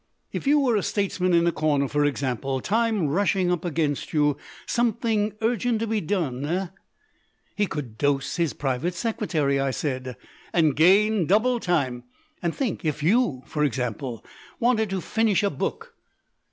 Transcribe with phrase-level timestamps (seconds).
[0.33, 4.35] "If you were a statesman in a corner, for example, time rushing up against you,
[4.65, 6.67] something urgent to be done, eh?"
[7.55, 10.17] "He could dose his private secretary," I said.
[10.53, 12.03] "And gain double time.
[12.41, 14.25] And think if YOU, for example,
[14.59, 15.93] wanted to finish a book."